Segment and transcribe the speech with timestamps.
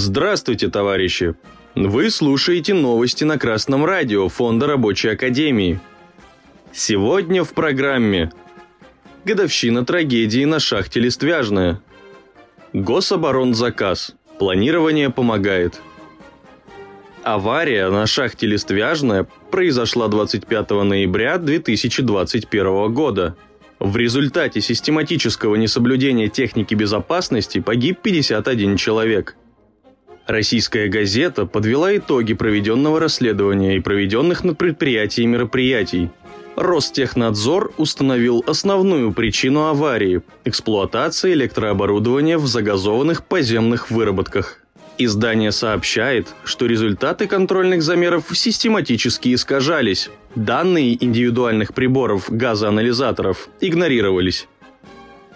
[0.00, 1.34] Здравствуйте, товарищи!
[1.74, 5.80] Вы слушаете новости на Красном радио Фонда Рабочей Академии.
[6.72, 8.30] Сегодня в программе
[9.24, 11.82] Годовщина трагедии на шахте Листвяжная.
[12.72, 14.14] Гособоронзаказ.
[14.38, 15.80] Планирование помогает.
[17.24, 23.34] Авария на шахте Листвяжная произошла 25 ноября 2021 года.
[23.80, 29.34] В результате систематического несоблюдения техники безопасности погиб 51 человек.
[30.28, 36.10] Российская газета подвела итоги проведенного расследования и проведенных на предприятии мероприятий.
[36.54, 44.60] Ростехнадзор установил основную причину аварии– эксплуатация электрооборудования в загазованных подземных выработках.
[44.98, 50.10] Издание сообщает, что результаты контрольных замеров систематически искажались.
[50.34, 54.46] Данные индивидуальных приборов газоанализаторов игнорировались.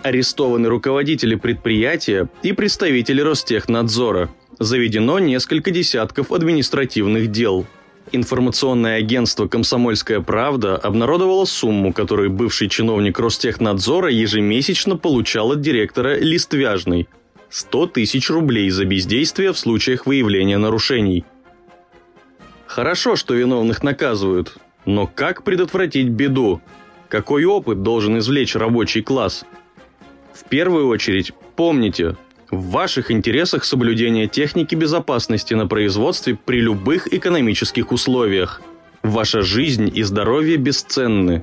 [0.02, 4.28] Арестованы руководители предприятия и представители Ростехнадзора.
[4.62, 7.66] Заведено несколько десятков административных дел.
[8.12, 17.08] Информационное агентство «Комсомольская правда» обнародовало сумму, которую бывший чиновник Ростехнадзора ежемесячно получал от директора Листвяжной–
[17.50, 21.24] 100 тысяч рублей за бездействие в случаях выявления нарушений.
[22.66, 26.60] Хорошо, что виновных наказывают, но как предотвратить беду?
[27.08, 29.44] Какой опыт должен извлечь рабочий класс?
[30.33, 32.16] В первую очередь, помните,
[32.53, 38.62] в ваших интересах соблюдение техники безопасности на производстве при любых экономических условиях.
[39.03, 41.42] Ваша жизнь и здоровье бесценны.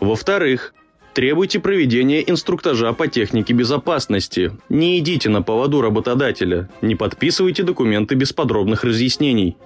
[0.00, 0.72] Во-вторых,
[1.14, 4.50] Требуйте проведения инструктажа по технике безопасности.
[4.68, 6.68] Не идите на поводу работодателя.
[6.82, 9.56] Не подписывайте документы без подробных разъяснений.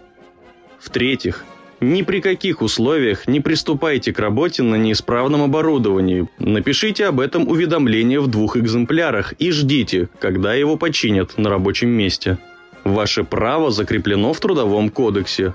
[0.79, 1.47] В-третьих,
[1.81, 6.29] ни при каких условиях не приступайте к работе на неисправном оборудовании.
[6.39, 12.39] Напишите об этом уведомление в двух экземплярах и ждите, когда его починят на рабочем месте.
[12.85, 15.55] Ваше право закреплено в Трудовом кодексе.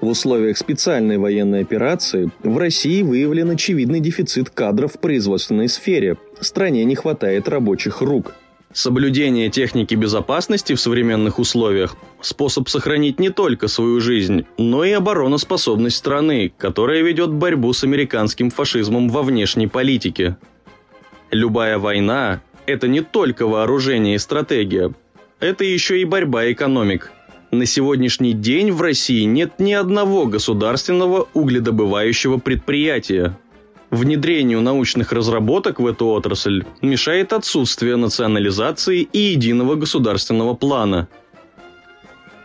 [0.00, 6.16] В условиях специальной военной операции в России выявлен очевидный дефицит кадров в производственной сфере.
[6.40, 8.34] Стране не хватает рабочих рук.
[8.72, 15.96] Соблюдение техники безопасности в современных условиях– способ сохранить не только свою жизнь, но и обороноспособность
[15.96, 20.36] страны, которая ведет борьбу с американским фашизмом во внешней политике.
[21.32, 24.94] Любая война– это не только вооружение и стратегия,
[25.40, 27.10] это еще и борьба экономик–
[27.50, 33.36] на сегодняшний день в России нет ни одного государственного угледобывающего предприятия.
[33.90, 41.08] Внедрению научных разработок в эту отрасль мешает отсутствие национализации и единого государственного плана.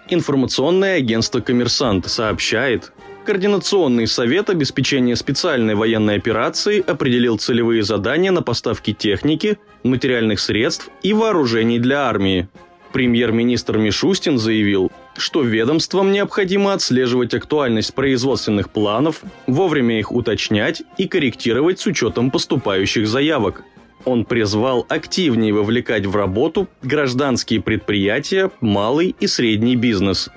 [0.10, 2.92] Информационное агентство «Коммерсант» сообщает,
[3.26, 11.12] Координационный совет обеспечения специальной военной операции определил целевые задания на поставки техники, материальных средств и
[11.12, 12.48] вооружений для армии–
[12.96, 21.80] Премьер-министр Мишустин заявил, что ведомствам необходимо отслеживать актуальность производственных планов, вовремя их уточнять и корректировать
[21.80, 23.64] с учетом поступающих заявок.
[24.04, 30.30] Он призвал активнее вовлекать в работу гражданские предприятия, малый и средний бизнес.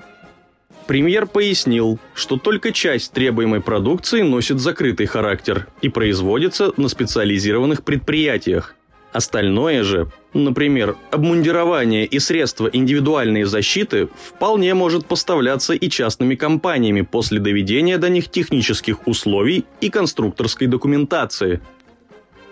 [0.87, 8.75] Премьер пояснил, что только часть требуемой продукции носит закрытый характер и производится на специализированных предприятиях.
[9.11, 17.39] Остальное же, например, обмундирование и средства индивидуальной защиты, вполне может поставляться и частными компаниями после
[17.39, 21.59] доведения до них технических условий и конструкторской документации.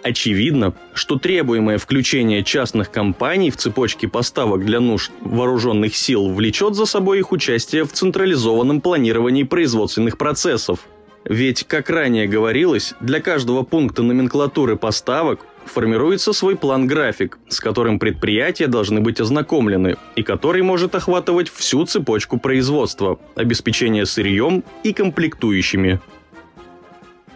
[0.02, 6.86] Очевидно, что требуемое включение частных компаний в цепочке поставок для нужд вооруженных сил влечет за
[6.86, 10.80] собой их участие в централизованном планировании производственных процессов–
[11.30, 18.68] ведь, как ранее говорилось, для каждого пункта номенклатуры поставок формируется свой план-график, с которым предприятия
[18.68, 26.00] должны быть ознакомлены и который может охватывать всю цепочку производства, обеспечение сырьем и комплектующими.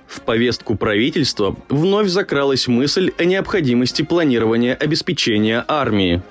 [0.08, 6.22] В повестку правительства вновь закралась мысль о необходимости планирования обеспечения армии.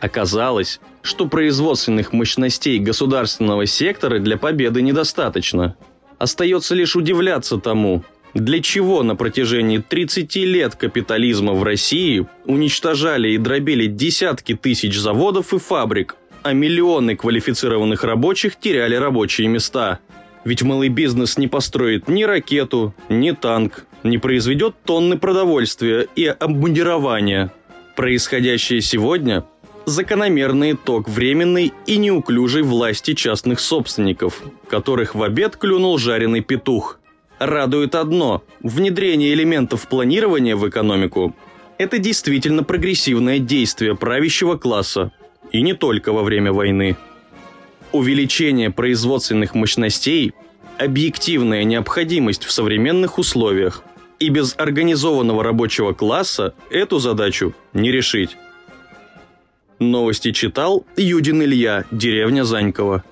[0.00, 5.76] Оказалось, что производственных мощностей государственного сектора для победы недостаточно.
[6.18, 8.04] Остается лишь удивляться тому,
[8.34, 15.52] для чего на протяжении 30 лет капитализма в России уничтожали и дробили десятки тысяч заводов
[15.52, 19.98] и фабрик, а миллионы квалифицированных рабочих теряли рабочие места?
[20.44, 27.52] Ведь малый бизнес не построит ни ракету, ни танк, не произведет тонны продовольствия и обмундирования.
[27.94, 29.44] Происходящее сегодня–
[29.84, 36.98] закономерный итог временной и неуклюжей власти частных собственников, которых в обед клюнул жареный петух–
[37.40, 41.34] Радует одно– внедрение элементов планирования в экономику–
[41.78, 45.10] это действительно прогрессивное действие правящего класса.
[45.50, 46.96] и не только во время войны.
[47.92, 50.34] Увеличение производственных мощностей–
[50.78, 53.82] объективная необходимость в современных условиях,
[54.18, 58.36] и без организованного рабочего класса эту задачу не решить.
[59.78, 63.02] Новости читал Юдин Илья, деревня Занькова.